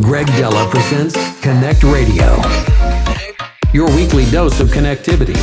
Greg 0.00 0.26
Dela 0.28 0.68
presents 0.70 1.14
Connect 1.40 1.82
Radio, 1.82 2.40
your 3.72 3.88
weekly 3.96 4.24
dose 4.30 4.60
of 4.60 4.68
connectivity. 4.68 5.34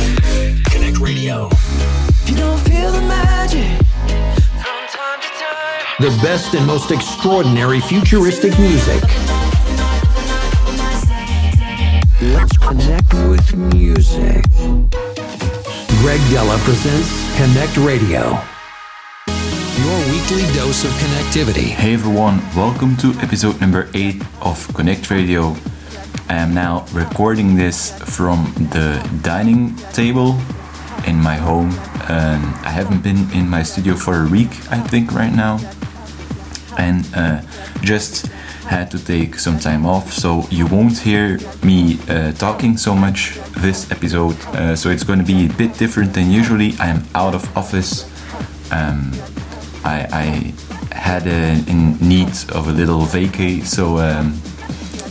Connect 0.70 0.98
Radio. 0.98 1.48
If 1.52 2.30
you 2.30 2.36
don't 2.36 2.58
feel 2.60 2.90
the 2.90 3.02
magic 3.02 3.76
from 4.56 4.86
time 4.88 5.20
to 5.20 5.28
time. 5.28 5.96
The 6.00 6.22
best 6.22 6.54
and 6.54 6.66
most 6.66 6.90
extraordinary 6.90 7.80
futuristic 7.80 8.58
music. 8.58 9.02
Let's 12.22 12.56
connect 12.56 13.12
with 13.28 13.54
music. 13.74 14.42
Greg 16.00 16.20
Dela 16.30 16.56
presents 16.60 17.36
Connect 17.36 17.76
Radio, 17.76 18.40
weekly 20.28 20.54
dose 20.54 20.84
of 20.84 20.90
connectivity. 20.92 21.68
Hey 21.68 21.94
everyone, 21.94 22.38
welcome 22.56 22.96
to 22.96 23.12
episode 23.20 23.60
number 23.60 23.88
8 23.94 24.20
of 24.40 24.74
Connect 24.74 25.08
Radio. 25.08 25.54
I 26.28 26.36
am 26.38 26.52
now 26.52 26.84
recording 26.92 27.54
this 27.54 27.96
from 28.16 28.52
the 28.72 28.98
dining 29.22 29.76
table 29.92 30.36
in 31.06 31.16
my 31.16 31.36
home. 31.36 31.70
Um, 32.08 32.42
I 32.64 32.70
haven't 32.70 33.04
been 33.04 33.30
in 33.32 33.48
my 33.48 33.62
studio 33.62 33.94
for 33.94 34.24
a 34.24 34.28
week, 34.28 34.50
I 34.70 34.80
think, 34.80 35.12
right 35.12 35.32
now, 35.32 35.60
and 36.76 37.06
uh, 37.14 37.42
just 37.82 38.26
had 38.66 38.90
to 38.92 39.04
take 39.04 39.36
some 39.36 39.60
time 39.60 39.86
off, 39.86 40.12
so 40.12 40.44
you 40.50 40.66
won't 40.66 40.98
hear 40.98 41.38
me 41.62 42.00
uh, 42.08 42.32
talking 42.32 42.76
so 42.76 42.96
much 42.96 43.38
this 43.58 43.92
episode. 43.92 44.36
Uh, 44.46 44.74
so 44.74 44.90
it's 44.90 45.04
going 45.04 45.20
to 45.20 45.24
be 45.24 45.46
a 45.46 45.52
bit 45.52 45.78
different 45.78 46.14
than 46.14 46.32
usually. 46.32 46.74
I 46.80 46.88
am 46.88 47.04
out 47.14 47.34
of 47.34 47.56
office. 47.56 48.10
Um, 48.72 49.12
I, 49.86 50.08
I 50.90 50.94
had 50.94 51.28
a, 51.28 51.70
in 51.70 51.96
need 52.00 52.32
of 52.50 52.66
a 52.66 52.72
little 52.72 53.02
vacay, 53.02 53.64
so 53.64 53.98
um, 53.98 54.34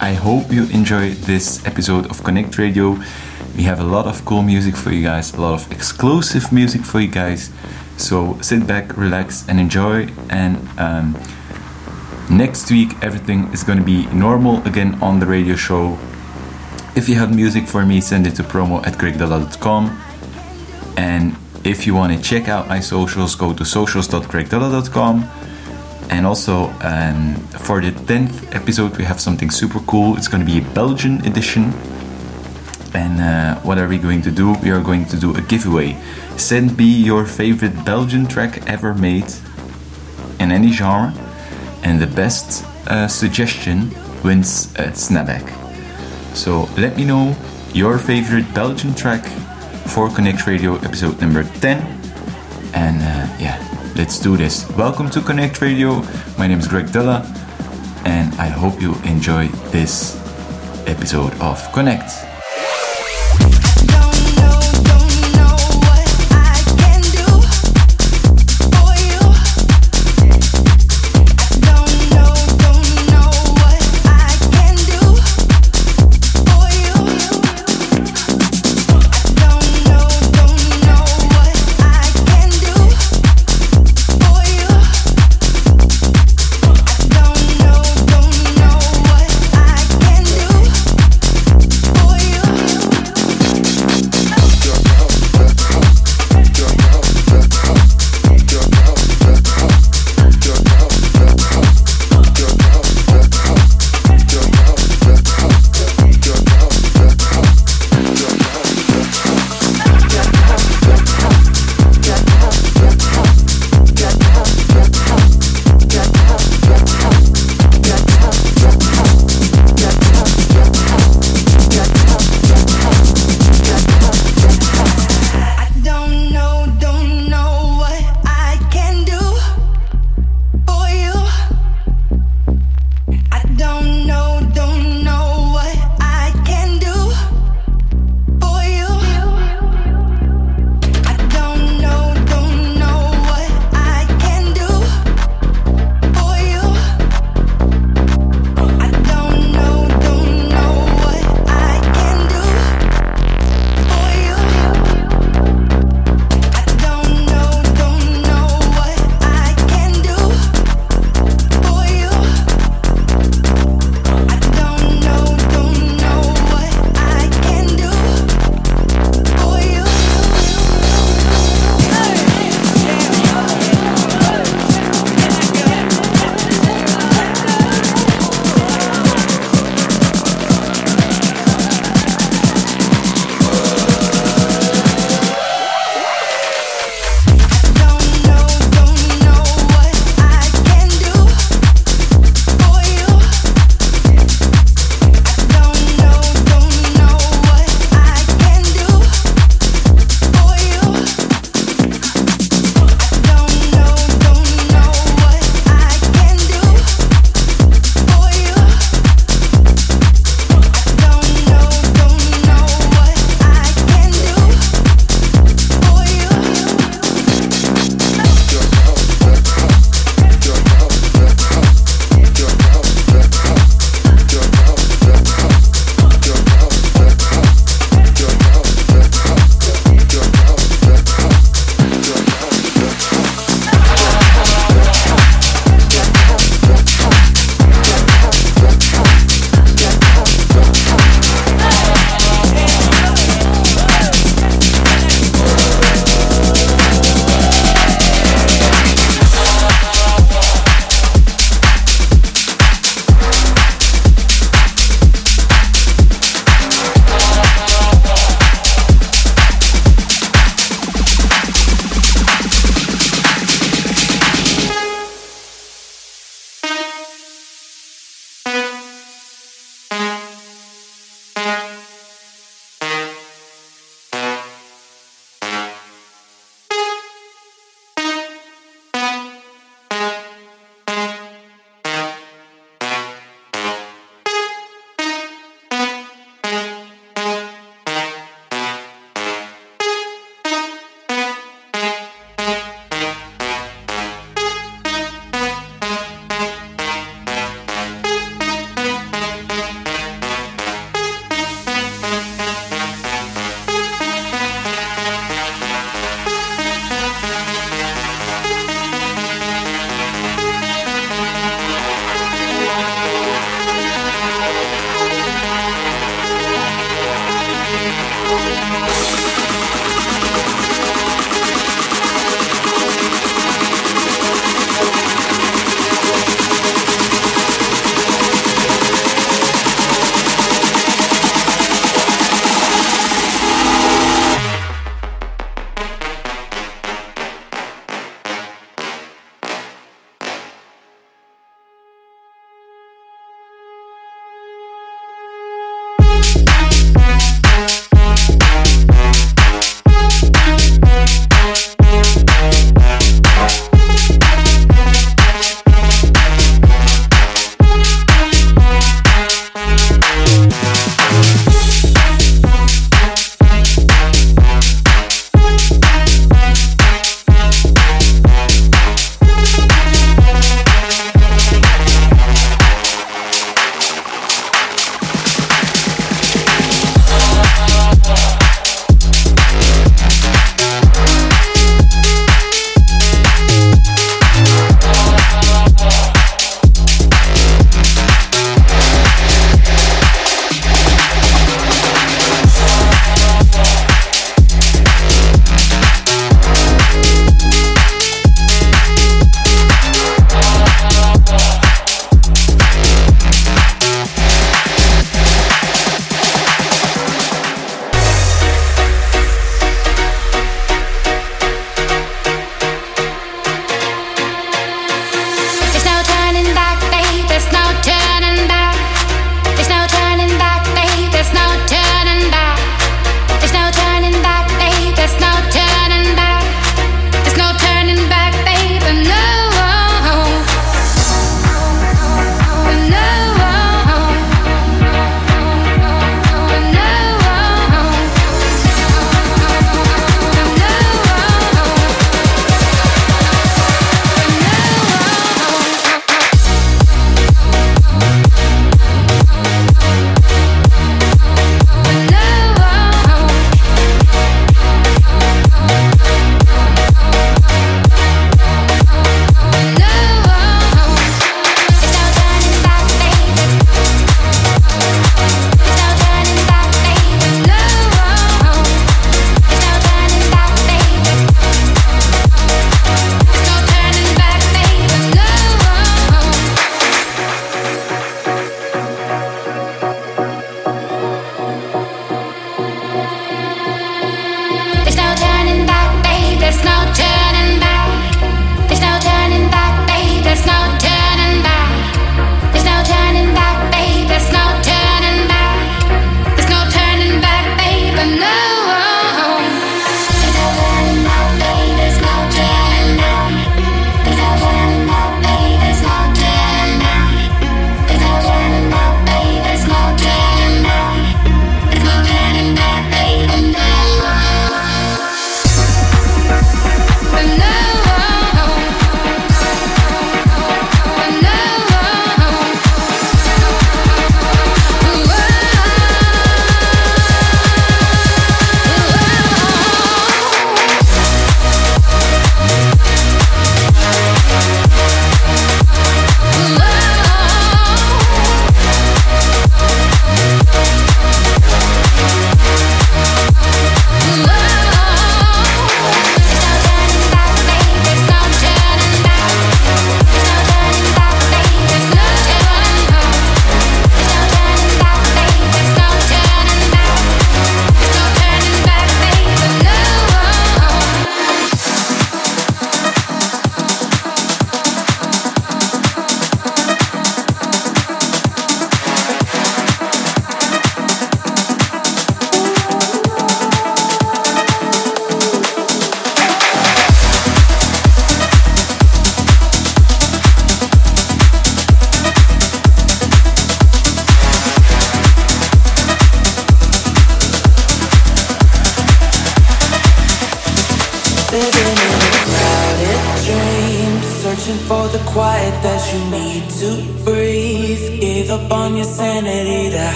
I 0.00 0.12
hope 0.12 0.52
you 0.52 0.64
enjoy 0.68 1.10
this 1.10 1.66
episode 1.66 2.08
of 2.08 2.22
Connect 2.22 2.56
Radio. 2.56 2.96
We 3.56 3.64
have 3.64 3.80
a 3.80 3.84
lot 3.84 4.06
of 4.06 4.24
cool 4.24 4.42
music 4.42 4.76
for 4.76 4.92
you 4.92 5.02
guys, 5.02 5.34
a 5.34 5.40
lot 5.40 5.54
of 5.54 5.72
exclusive 5.72 6.52
music 6.52 6.82
for 6.82 7.00
you 7.00 7.08
guys. 7.08 7.50
So 7.96 8.40
sit 8.42 8.64
back, 8.64 8.96
relax, 8.96 9.44
and 9.48 9.58
enjoy. 9.58 10.08
And 10.30 10.56
um, 10.78 11.20
next 12.30 12.70
week, 12.70 12.94
everything 13.02 13.52
is 13.52 13.64
going 13.64 13.78
to 13.78 13.84
be 13.84 14.06
normal 14.06 14.62
again 14.68 14.94
on 15.02 15.18
the 15.18 15.26
radio 15.26 15.56
show. 15.56 15.98
If 16.94 17.08
you 17.08 17.16
have 17.16 17.34
music 17.34 17.66
for 17.66 17.84
me, 17.84 18.00
send 18.00 18.24
it 18.28 18.36
to 18.36 18.44
promo 18.44 18.86
at 18.86 18.94
gregdela.com. 18.94 20.00
And 20.96 21.34
if 21.64 21.86
you 21.86 21.94
want 21.94 22.16
to 22.16 22.22
check 22.22 22.48
out 22.48 22.68
my 22.68 22.80
socials, 22.80 23.34
go 23.34 23.52
to 23.52 23.64
socials.gregdela.com. 23.64 25.28
And 26.10 26.26
also, 26.26 26.72
um, 26.80 27.36
for 27.66 27.80
the 27.80 27.92
10th 27.92 28.54
episode, 28.54 28.96
we 28.96 29.04
have 29.04 29.20
something 29.20 29.50
super 29.50 29.80
cool. 29.80 30.16
It's 30.16 30.26
going 30.26 30.44
to 30.44 30.50
be 30.50 30.58
a 30.58 30.74
Belgian 30.74 31.24
edition. 31.24 31.72
And 32.94 33.20
uh, 33.20 33.60
what 33.60 33.78
are 33.78 33.86
we 33.86 33.98
going 33.98 34.22
to 34.22 34.30
do? 34.30 34.54
We 34.54 34.70
are 34.70 34.80
going 34.80 35.04
to 35.06 35.16
do 35.16 35.36
a 35.36 35.40
giveaway. 35.42 35.96
Send 36.36 36.76
me 36.76 36.84
your 36.84 37.26
favorite 37.26 37.84
Belgian 37.84 38.26
track 38.26 38.66
ever 38.66 38.94
made 38.94 39.32
in 40.40 40.50
any 40.50 40.72
genre. 40.72 41.14
And 41.84 42.00
the 42.00 42.08
best 42.08 42.64
uh, 42.88 43.06
suggestion 43.06 43.90
wins 44.24 44.72
a 44.74 44.88
snapback. 44.88 45.46
So 46.34 46.68
let 46.76 46.96
me 46.96 47.04
know 47.04 47.36
your 47.72 47.98
favorite 47.98 48.52
Belgian 48.52 48.94
track 48.94 49.24
for 49.90 50.08
Connect 50.08 50.46
Radio 50.46 50.76
episode 50.76 51.20
number 51.20 51.42
10. 51.42 51.78
And 52.74 53.02
uh, 53.02 53.36
yeah, 53.40 53.58
let's 53.96 54.20
do 54.20 54.36
this. 54.36 54.70
Welcome 54.76 55.10
to 55.10 55.20
Connect 55.20 55.60
Radio. 55.60 56.02
My 56.38 56.46
name 56.46 56.60
is 56.60 56.68
Greg 56.68 56.92
Dela, 56.92 57.26
and 58.04 58.32
I 58.36 58.46
hope 58.46 58.80
you 58.80 58.94
enjoy 59.04 59.48
this 59.72 60.16
episode 60.86 61.34
of 61.40 61.60
Connect. 61.72 62.29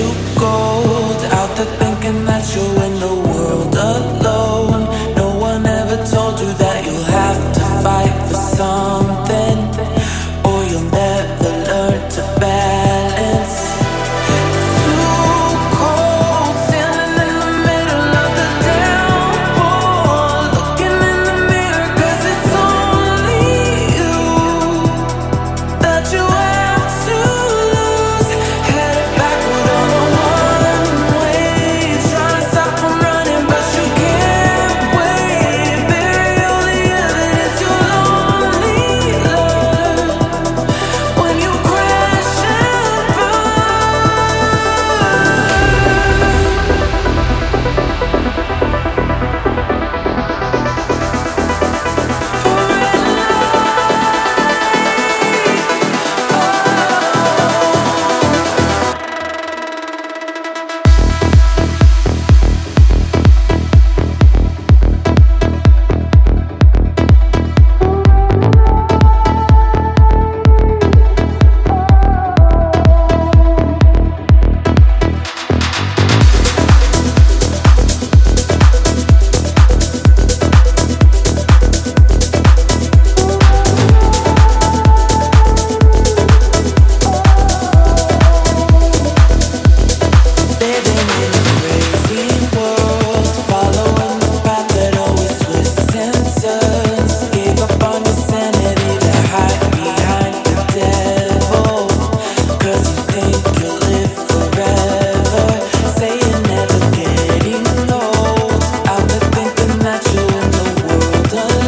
Change 0.00 0.34
to 0.34 0.40
gold. 0.40 1.20
Out 1.38 1.56
there 1.56 1.66
thinking 1.78 2.24
that 2.24 2.44
you're 2.54 2.84
in 2.84 3.00
the 3.00 3.29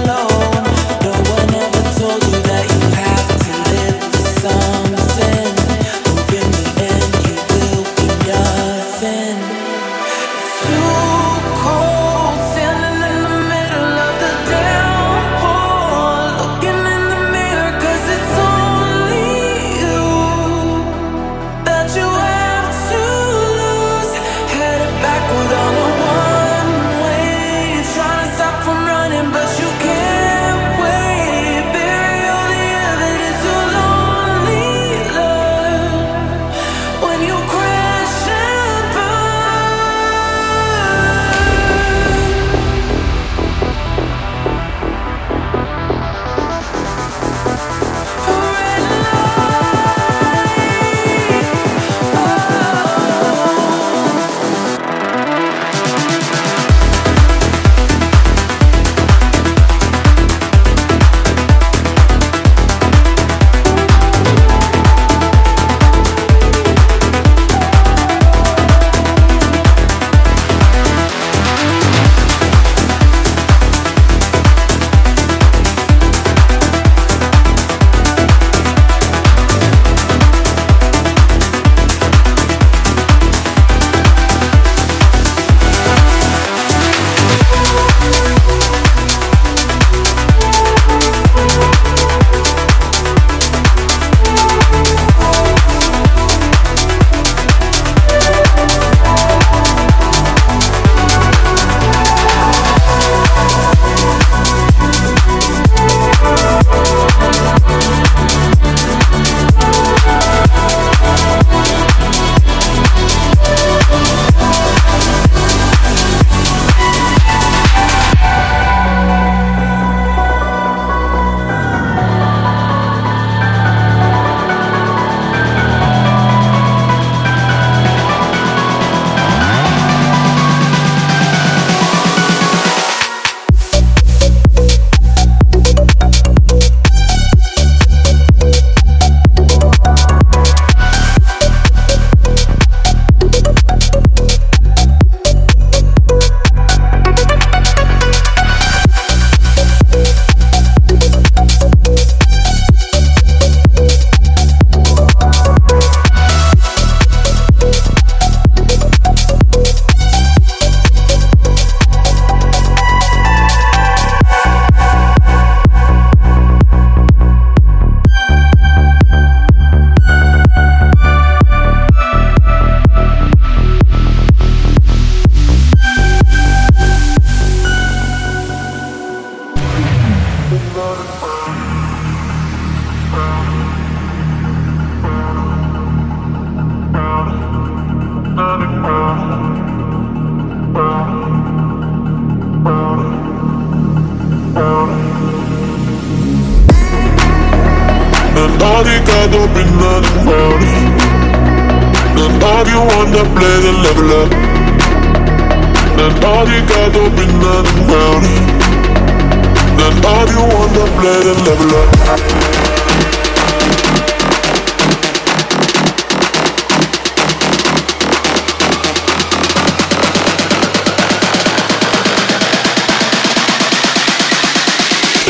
calor. 0.04 0.41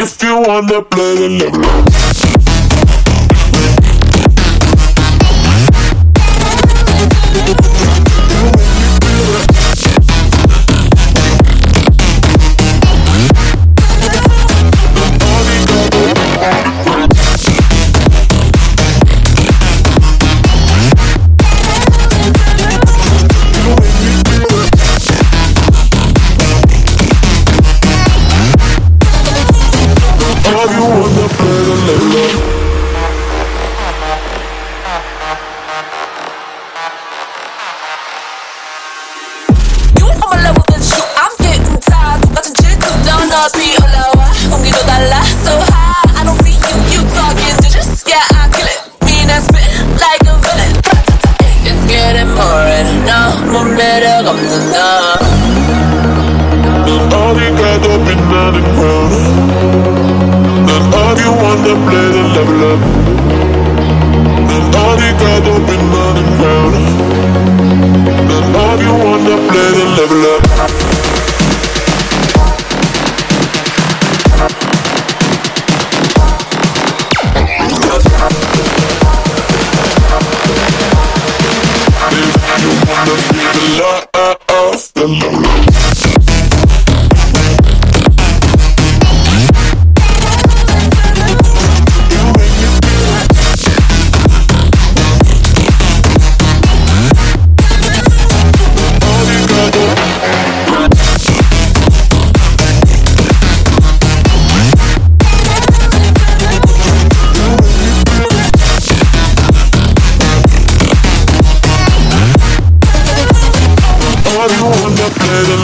If 0.02 0.20
you 0.20 0.34
wanna 0.36 0.82
play 0.82 1.14
the 1.14 1.28
level 1.28 1.64
up 1.64 2.01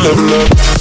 love, 0.05 0.31
love. 0.31 0.78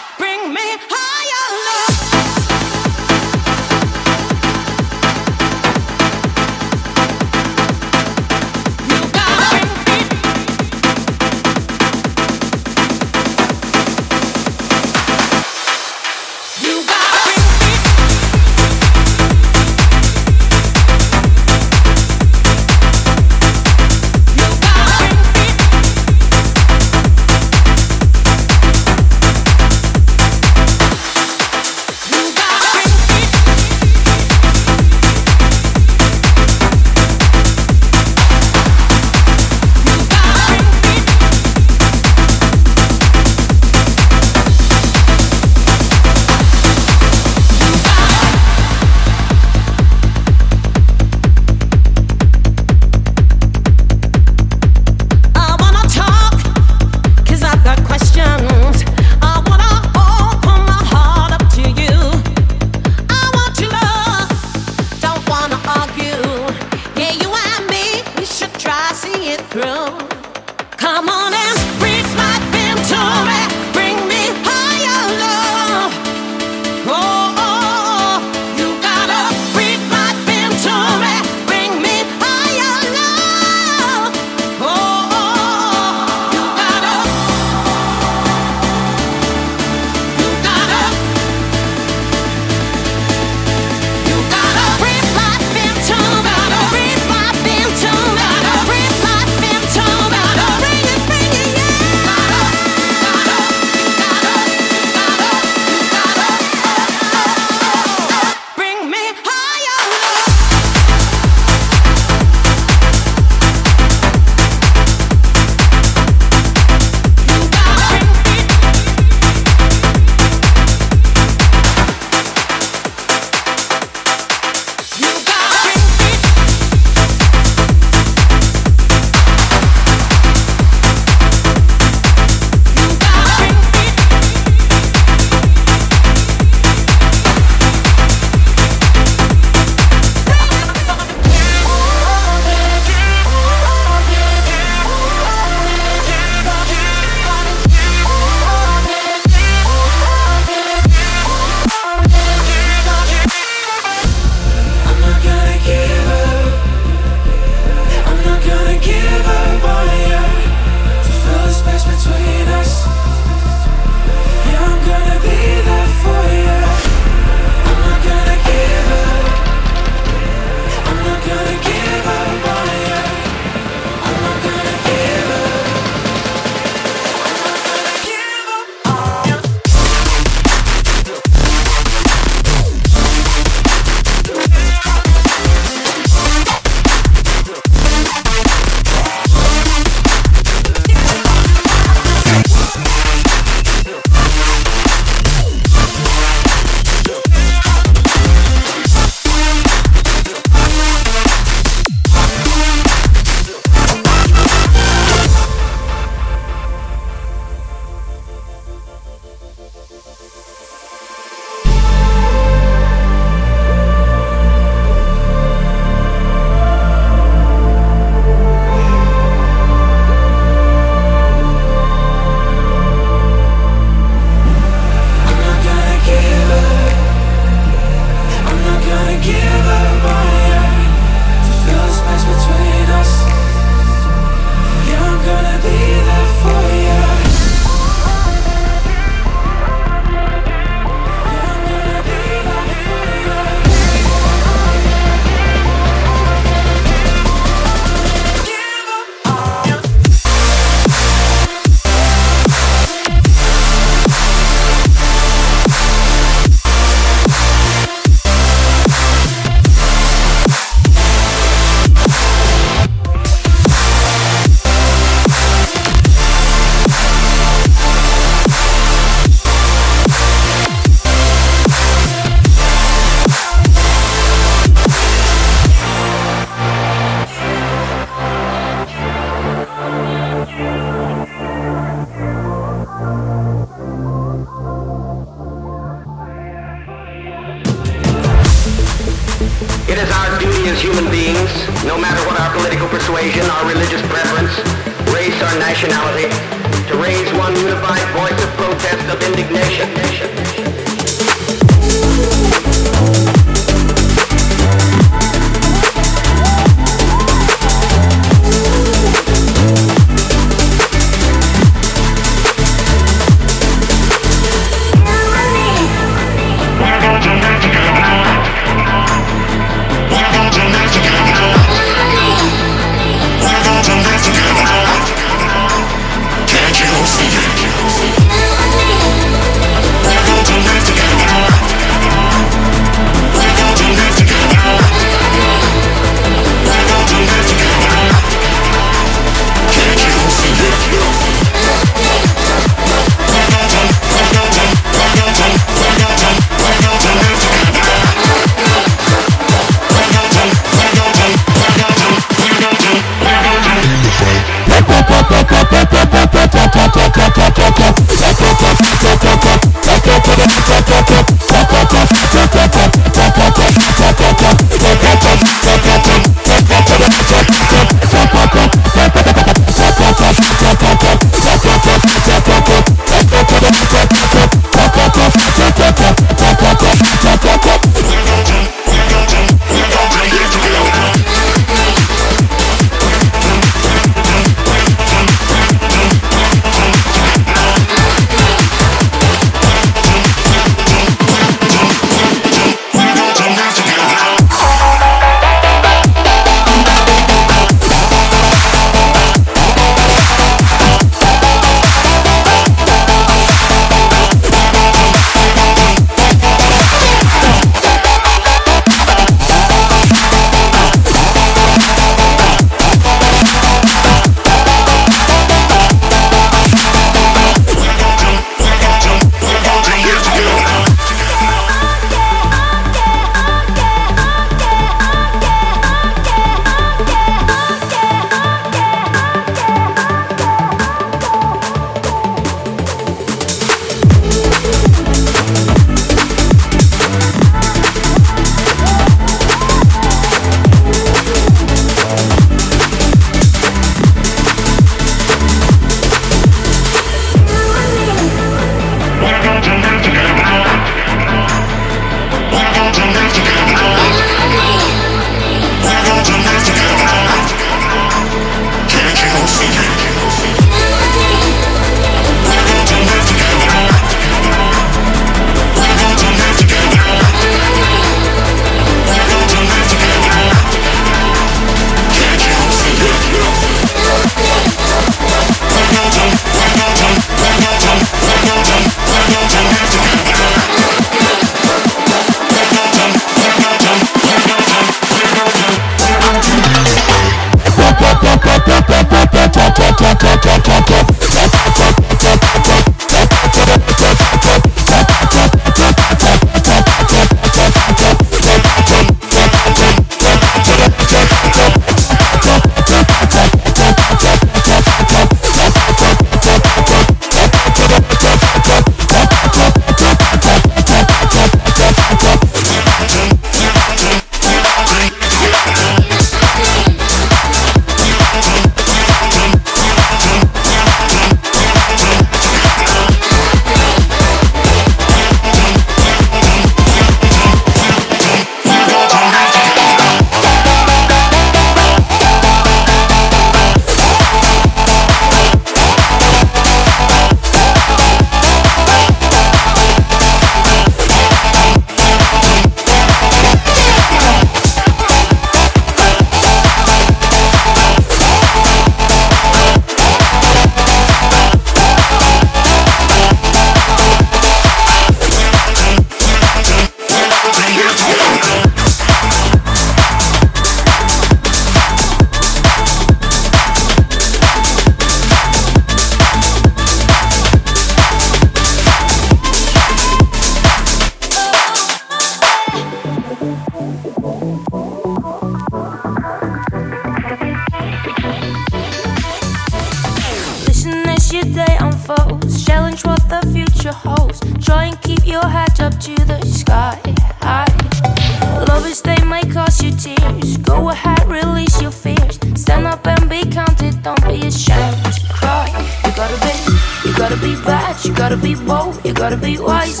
be 597.50 597.62
bad, 597.62 598.04
you 598.04 598.14
gotta 598.14 598.36
be 598.36 598.54
bold, 598.54 599.04
you 599.04 599.12
gotta 599.12 599.36
be 599.36 599.58
wise. 599.58 600.00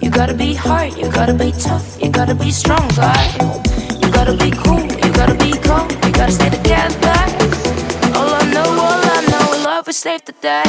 You 0.00 0.10
gotta 0.10 0.34
be 0.34 0.54
hard, 0.54 0.96
you 0.96 1.10
gotta 1.10 1.34
be 1.34 1.52
tough, 1.52 2.00
you 2.02 2.10
gotta 2.10 2.34
be 2.34 2.50
strong, 2.50 2.88
guy. 2.96 3.24
You 4.00 4.10
gotta 4.10 4.34
be 4.36 4.50
cool, 4.62 4.80
you 4.80 5.10
gotta 5.12 5.34
be 5.34 5.50
calm, 5.66 5.88
you 6.04 6.12
gotta 6.12 6.32
stay 6.32 6.50
together. 6.50 7.18
All 8.16 8.30
I 8.40 8.44
know, 8.54 8.68
all 8.86 9.02
I 9.16 9.18
know, 9.32 9.64
love 9.64 9.88
is 9.88 9.98
safe 9.98 10.24
today. 10.24 10.64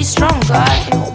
be 0.00 0.04
strong, 0.04 1.09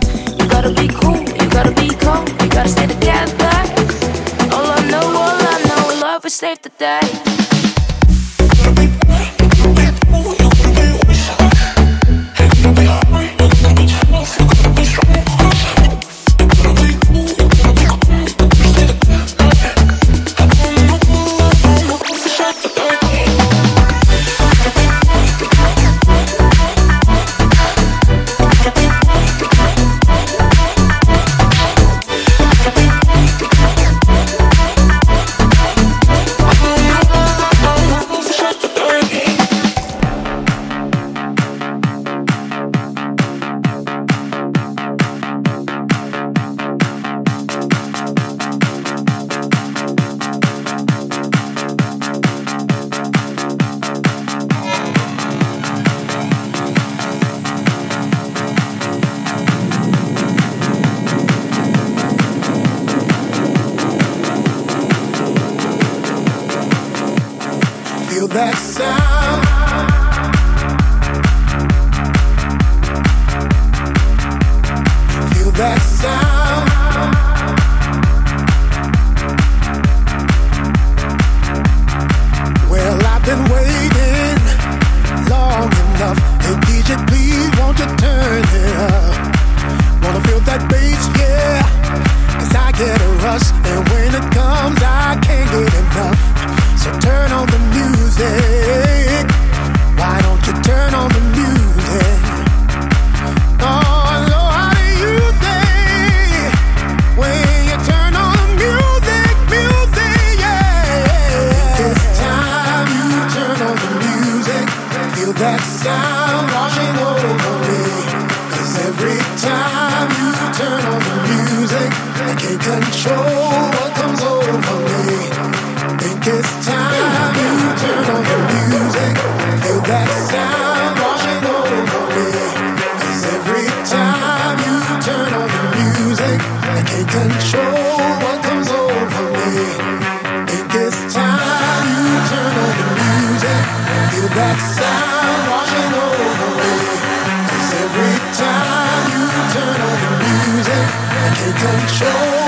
control 151.66 152.45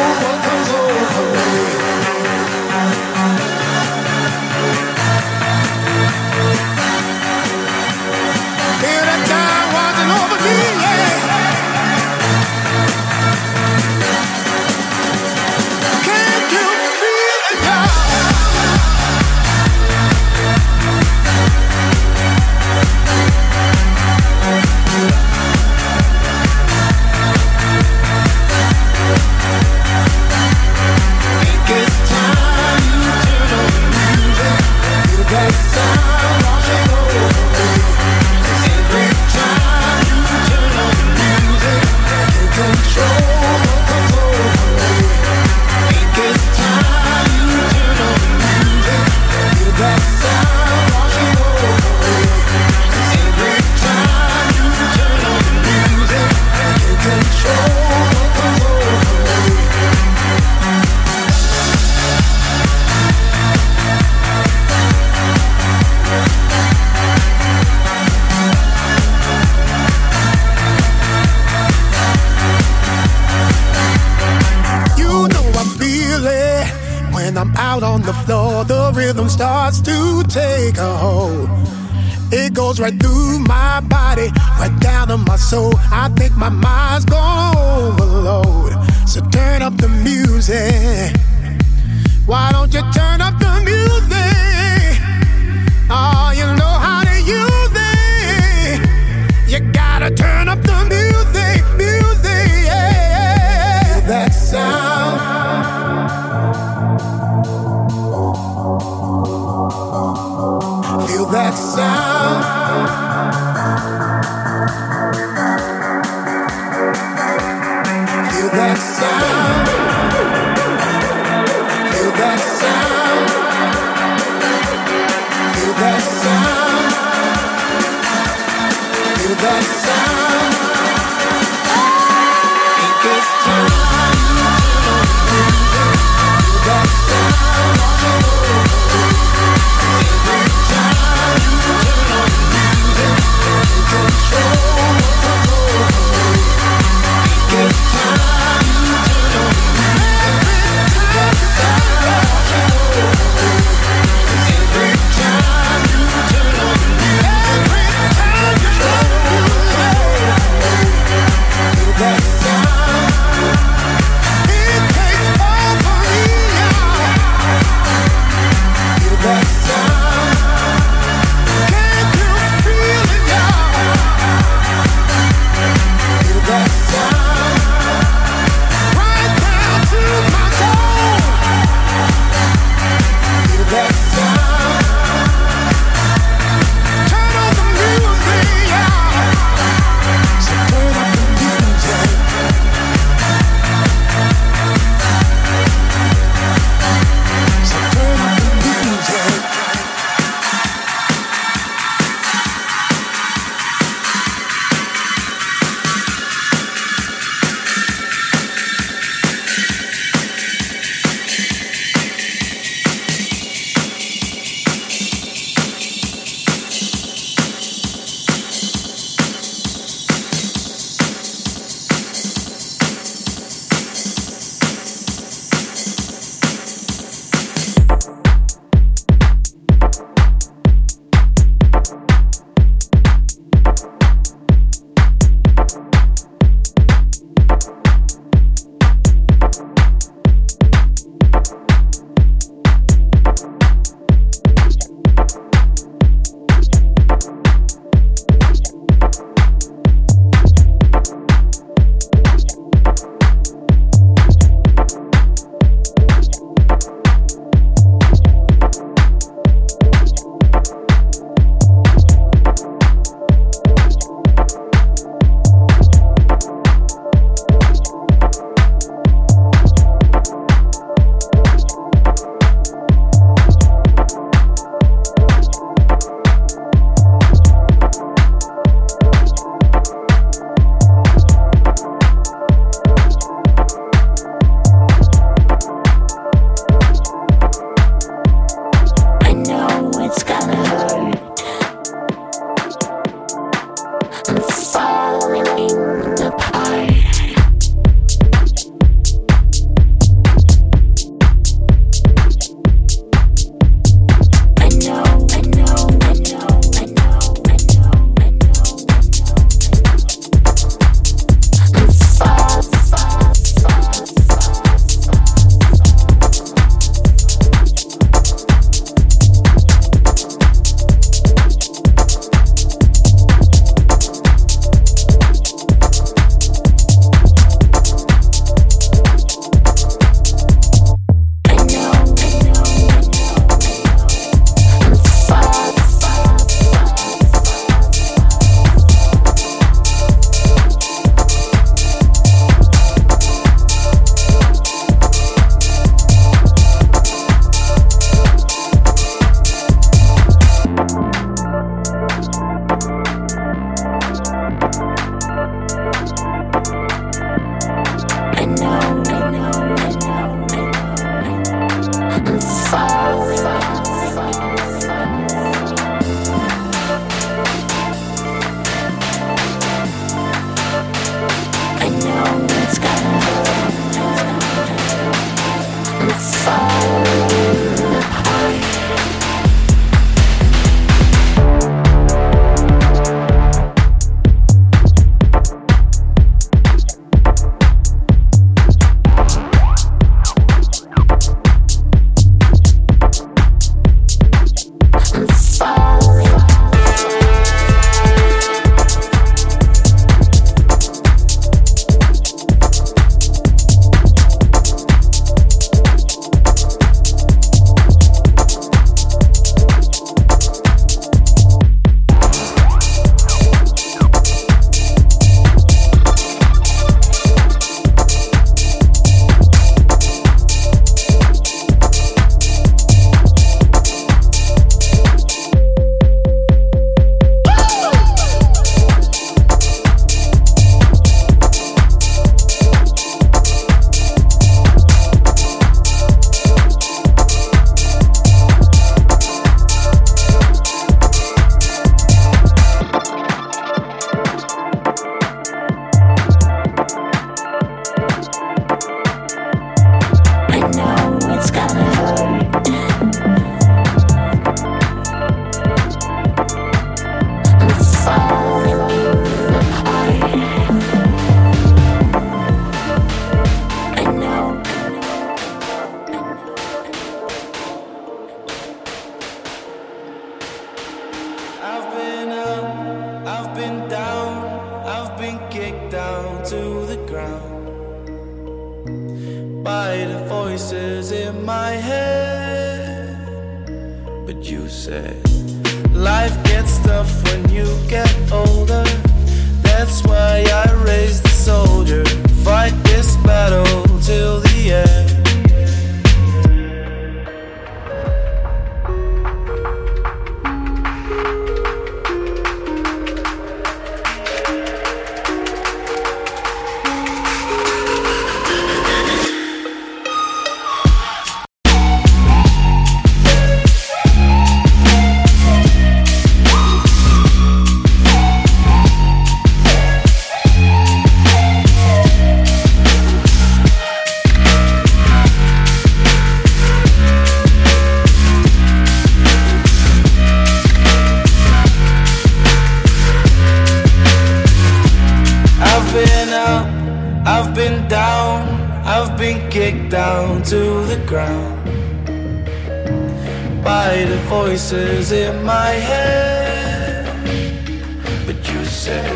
said 548.77 549.09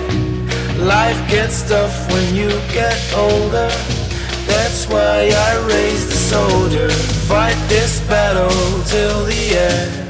life 0.80 1.22
gets 1.30 1.62
tough 1.70 2.12
when 2.12 2.36
you 2.36 2.50
get 2.74 2.98
older. 3.16 3.70
That's 4.48 4.88
why 4.88 5.30
I 5.50 5.68
raised 5.68 6.10
the 6.10 6.16
soldier. 6.16 6.90
Fight 7.30 7.58
this 7.70 8.02
battle 8.08 8.50
till 8.86 9.24
the 9.26 9.44
end. 9.56 10.01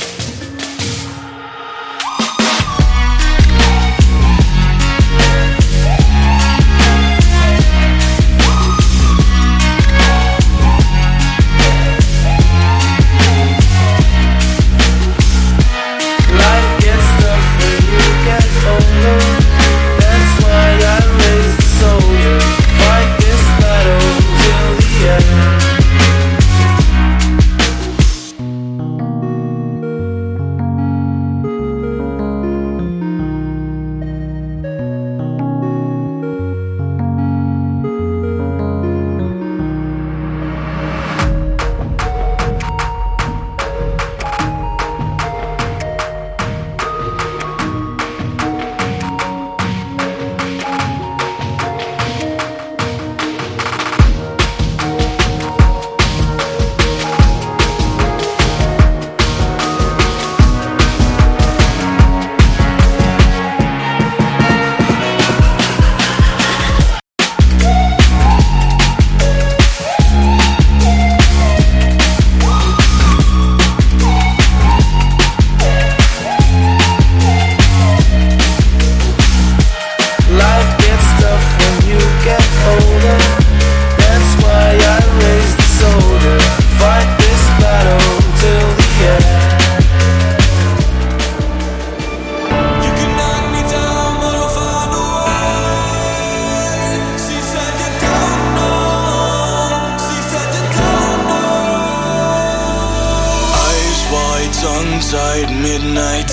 Tied, 105.12 105.52
midnight. 105.60 106.32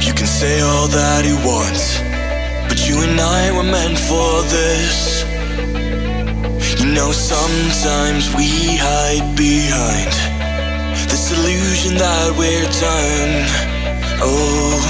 You 0.00 0.14
can 0.16 0.24
say 0.24 0.64
all 0.64 0.88
that 0.88 1.20
you 1.28 1.36
want, 1.44 1.76
but 2.64 2.80
you 2.88 2.96
and 3.04 3.20
I 3.20 3.52
were 3.52 3.68
meant 3.76 4.00
for 4.00 4.40
this. 4.48 5.20
You 6.80 6.88
know, 6.96 7.12
sometimes 7.12 8.32
we 8.40 8.80
hide 8.80 9.36
behind 9.36 10.16
this 11.12 11.28
illusion 11.36 12.00
that 12.00 12.32
we're 12.40 12.72
done. 12.72 13.32
Oh, 14.24 14.80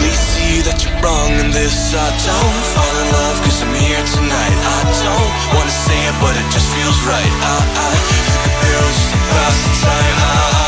please 0.00 0.22
see 0.32 0.64
that 0.64 0.80
you're 0.80 0.96
wrong 1.04 1.36
in 1.44 1.52
this. 1.52 1.92
I 1.92 2.08
don't 2.08 2.64
fall 2.72 2.94
in 3.04 3.08
love 3.20 3.36
cause 3.44 3.60
I'm 3.60 3.76
here 3.76 4.04
tonight. 4.16 4.58
I 4.64 4.80
don't 4.96 5.32
wanna 5.60 5.76
say 5.84 6.00
it, 6.08 6.16
but 6.24 6.40
it 6.40 6.48
just 6.56 6.72
feels 6.72 6.98
right. 7.04 7.32
I, 7.52 7.56
I 7.84 7.92
took 8.32 8.44
a 8.48 8.52
pill 8.64 8.88
just 8.96 9.12
to 9.12 9.18
pass 9.28 9.56
the 9.60 9.72
time. 9.84 10.18
I, 10.24 10.61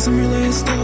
Cause 0.00 0.08
I'm 0.08 0.16
really 0.16 0.50
stuck. 0.50 0.79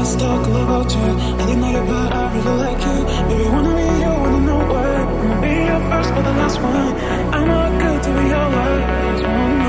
let's 0.00 0.16
talk 0.16 0.46
about 0.46 0.90
you. 0.94 1.08
Nothing 1.36 1.60
not 1.60 1.76
about 1.76 2.12
I 2.12 2.22
really 2.34 2.56
like 2.64 2.80
you. 2.88 2.98
Baby, 3.28 3.48
wanna 3.54 3.72
be 3.78 3.86
you, 4.02 4.12
wanna 4.22 4.40
know 4.48 4.60
why. 4.72 4.90
I'ma 5.20 5.40
be 5.42 5.54
your 5.70 5.82
first 5.90 6.10
but 6.14 6.22
the 6.28 6.32
last 6.40 6.58
one. 6.62 6.90
I'm 7.36 7.46
not 7.54 7.70
good 7.82 8.02
to 8.04 8.10
be 8.18 8.24
your 8.34 8.48
life 8.56 9.59